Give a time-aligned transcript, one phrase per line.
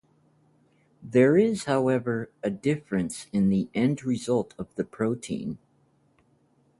[1.03, 5.59] There is however, a difference in the end result of the protein.